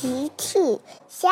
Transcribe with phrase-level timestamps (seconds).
[0.00, 0.58] 奇趣
[1.08, 1.28] 虾，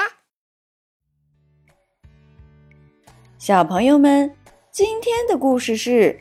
[3.39, 4.37] 小朋友们，
[4.71, 6.19] 今天的故事是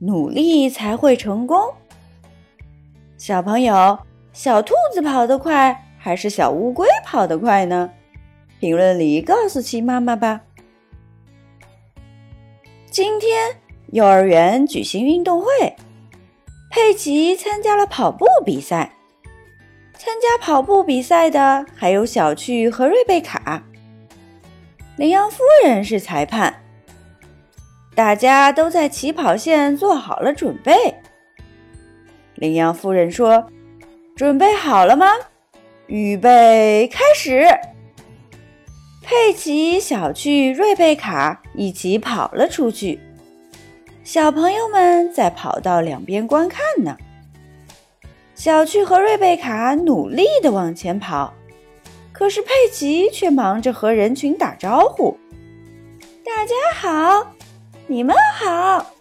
[0.00, 1.58] 努力才会成功。
[3.16, 3.98] 小朋友，
[4.34, 7.90] 小兔子跑得快还是小乌龟跑得快呢？
[8.60, 10.42] 评论里告诉奇妈妈吧。
[12.90, 13.58] 今天
[13.92, 15.48] 幼儿园举行运动会，
[16.70, 18.92] 佩奇参加了跑步比赛。
[19.98, 23.62] 参加跑步比赛的还有小趣和瑞贝卡。
[24.96, 26.54] 羚羊夫人是裁判，
[27.94, 30.94] 大家都在起跑线做好了准备。
[32.34, 33.50] 羚羊夫人说
[34.14, 35.06] ：“准备好了吗？
[35.86, 37.46] 预备，开始！”
[39.02, 43.00] 佩奇、小趣、瑞贝卡一起跑了出去，
[44.02, 46.96] 小朋友们在跑道两边观看呢。
[48.36, 51.32] 小趣和瑞贝卡努力地往前跑，
[52.12, 55.16] 可是佩奇却忙着和人群打招呼
[56.22, 57.32] ：“大家好，
[57.86, 58.92] 你们好。”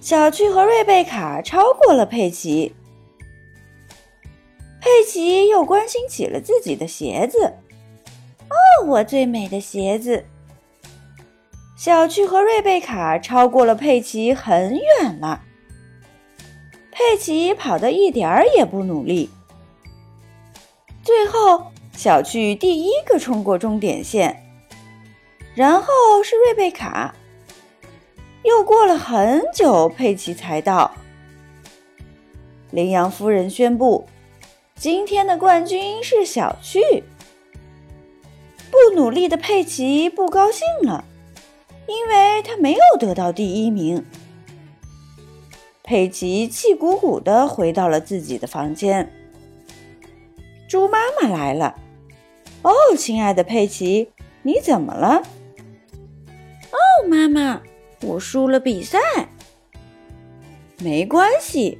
[0.00, 2.74] 小趣和瑞贝卡超过了佩奇，
[4.80, 7.56] 佩奇又关心起了自己的鞋子
[8.48, 10.24] ：“哦，我最美的鞋子！”
[11.76, 15.42] 小趣和瑞贝卡超过了佩奇很远了。
[16.94, 19.30] 佩奇跑得一点儿也不努力，
[21.02, 24.44] 最后小趣第一个冲过终点线，
[25.54, 27.14] 然后是瑞贝卡，
[28.44, 30.92] 又过了很久，佩奇才到。
[32.70, 34.06] 羚羊夫人宣布，
[34.76, 37.02] 今天的冠军是小趣。
[38.70, 41.04] 不努力的佩奇不高兴了，
[41.86, 44.04] 因为他没有得到第一名。
[45.92, 49.12] 佩奇气鼓鼓地回到了自己的房间。
[50.66, 51.78] 猪妈妈来了。
[52.64, 54.08] “哦，亲爱的佩奇，
[54.40, 55.22] 你怎么了
[56.72, 57.60] ？”“哦，妈妈，
[58.00, 58.98] 我输了比赛。
[60.80, 61.78] ”“没关系，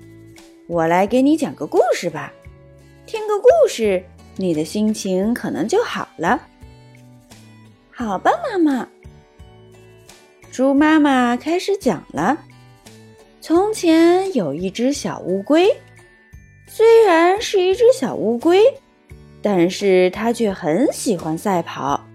[0.69, 2.35] 我来给你讲个故事吧。
[3.07, 4.05] 听个故事，
[4.37, 6.39] 你的心情可能就好了。
[7.91, 8.87] ”“好吧，妈妈。”
[10.53, 12.37] 猪妈妈开始讲了。
[13.43, 15.77] 从前有一只小乌龟，
[16.69, 18.63] 虽然是一只小乌龟，
[19.43, 22.07] 但是它却很喜欢赛跑。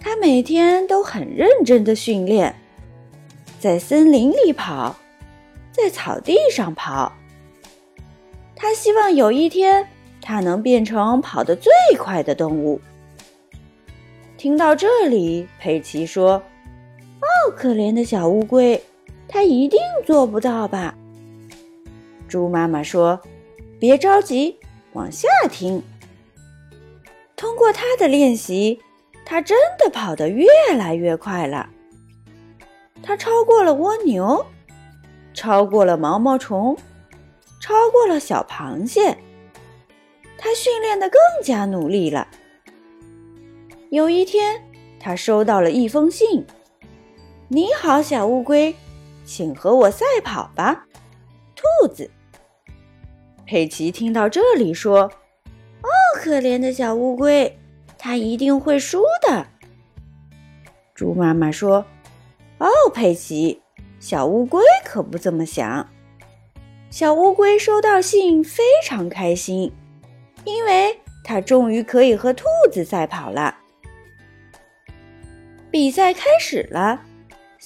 [0.00, 2.56] 它每天都很认真的训练，
[3.60, 4.96] 在森林里跑，
[5.70, 7.12] 在草地上跑。
[8.54, 9.86] 它希望有一天，
[10.22, 12.80] 它能变成跑得最快的动物。
[14.38, 16.42] 听到这里，佩奇说
[17.20, 18.82] ：“哦，可怜的小乌龟。”
[19.28, 20.94] 他一定做不到吧？
[22.28, 23.20] 猪妈妈说
[23.78, 24.56] ：“别着急，
[24.92, 25.82] 往下听。”
[27.36, 28.80] 通过他的练习，
[29.24, 31.68] 他真的跑得越来越快了。
[33.02, 34.44] 他超过了蜗牛，
[35.34, 36.76] 超过了毛毛虫，
[37.60, 39.16] 超过了小螃蟹。
[40.38, 42.26] 他训练的更加努力了。
[43.90, 44.62] 有一天，
[44.98, 46.44] 他收到了一封信
[47.48, 48.74] ：“你好，小乌龟。”
[49.26, 50.86] 请和我赛跑吧，
[51.54, 52.10] 兔子。
[53.44, 55.10] 佩奇听到这里说
[55.82, 57.58] ：“哦，可怜的小乌龟，
[57.98, 59.46] 它一定会输的。”
[60.94, 61.84] 猪妈妈说
[62.58, 63.60] ：“哦，佩奇，
[64.00, 65.88] 小乌龟可不这么想。”
[66.88, 69.72] 小乌龟收到信非常开心，
[70.44, 73.58] 因为它终于可以和兔子赛跑了。
[75.70, 77.02] 比赛开始了。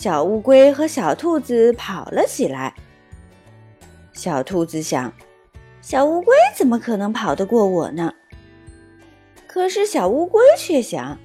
[0.00, 2.72] 小乌龟和小兔子跑了起来。
[4.14, 5.12] 小兔子想
[5.82, 8.14] ：“小乌龟怎么可能跑得过我呢？”
[9.46, 11.18] 可是小乌龟却想：“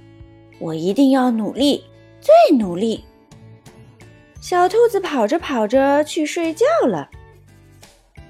[0.60, 1.86] 我一定要努力，
[2.20, 3.06] 最努力。”
[4.44, 7.10] 小兔子跑着跑着去睡觉了。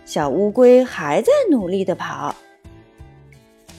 [0.05, 2.35] 小乌龟还在努力的跑。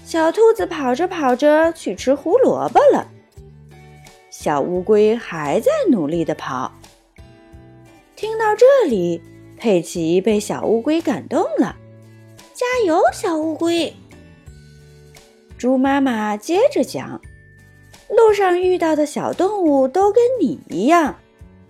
[0.04, 3.06] 小兔子跑着跑着去吃胡萝卜了。
[4.38, 6.70] 小乌龟还在努力的跑。
[8.14, 9.22] 听到这里，
[9.56, 11.74] 佩奇被小乌龟感动了。
[12.52, 13.94] 加油，小乌龟！
[15.56, 17.18] 猪妈妈接着讲：
[18.10, 21.16] 路上遇到的小动物都跟你一样，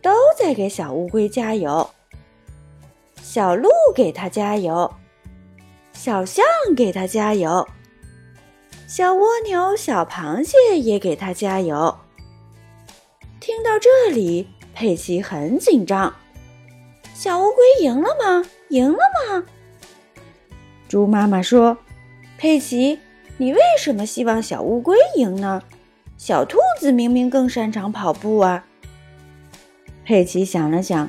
[0.02, 1.88] 都在给小乌龟加油。
[3.22, 4.92] 小鹿给它加油，
[5.92, 6.44] 小象
[6.76, 7.68] 给它加油，
[8.88, 11.96] 小蜗牛、小螃蟹也给它加油。
[13.46, 16.12] 听到这里，佩奇很紧张。
[17.14, 18.44] 小乌龟赢了吗？
[18.70, 19.44] 赢了吗？
[20.88, 21.78] 猪妈妈说
[22.36, 22.98] ：“佩奇，
[23.36, 25.62] 你为什么希望小乌龟赢呢？
[26.18, 28.66] 小兔子明明更擅长跑步啊！
[30.04, 31.08] 佩奇想了想，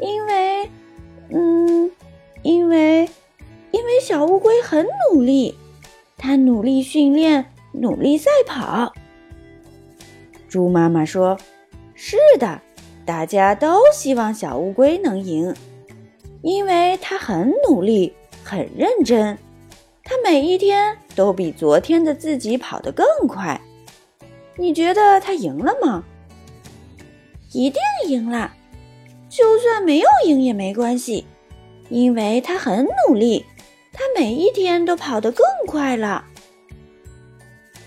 [0.00, 0.70] 因为，
[1.28, 1.90] 嗯，
[2.40, 3.06] 因为，
[3.70, 5.54] 因为小乌龟很努力，
[6.16, 8.94] 它努力训练，努力赛跑。
[10.54, 11.36] 猪妈妈说
[11.96, 12.60] ：“是的，
[13.04, 15.52] 大家都希望小乌龟能赢，
[16.42, 18.14] 因为它很努力，
[18.44, 19.36] 很认真，
[20.04, 23.60] 它每一天都比昨天的自己跑得更快。”
[24.56, 26.04] 你觉得它赢了吗？
[27.50, 28.54] 一定赢了，
[29.28, 31.26] 就算没有赢也没关系，
[31.88, 33.44] 因为它很努力，
[33.92, 36.24] 它每一天都跑得更快了。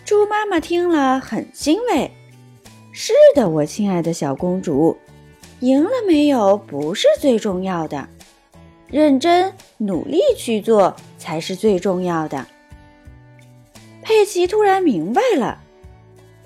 [0.04, 2.12] 猪妈妈听了很欣慰。
[3.00, 4.98] 是的，我亲爱的小公主，
[5.60, 8.10] 赢了没有不是最重要的，
[8.90, 12.48] 认真努力去做才是最重要的。
[14.02, 15.60] 佩奇突然明白了。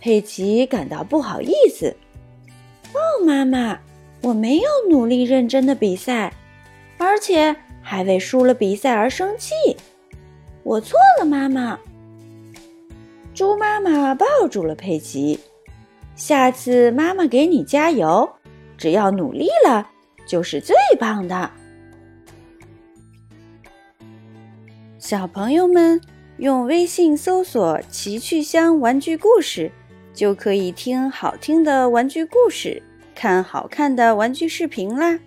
[0.02, 1.96] 佩奇感到不好意思。
[2.92, 3.80] 哦，妈妈，
[4.22, 6.34] 我没有努力认真的比赛，
[6.98, 9.54] 而且还为输了比赛而生气。
[10.64, 11.80] 我错了，妈妈。
[13.34, 15.40] 猪妈妈抱住了佩奇。
[16.16, 18.30] 下次妈妈给你加油，
[18.78, 19.90] 只要努力了，
[20.26, 21.50] 就是最棒的。
[25.00, 26.00] 小朋友们，
[26.38, 29.72] 用微信搜索“奇趣箱玩具故事”。
[30.14, 32.84] 就可以听好听的玩具故事，
[33.16, 35.18] 看好看的玩具视频啦。